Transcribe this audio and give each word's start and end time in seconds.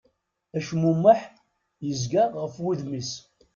Acmumeḥ 0.57 1.21
yezga 1.85 2.23
ɣef 2.41 2.53
wudem-is. 2.63 3.11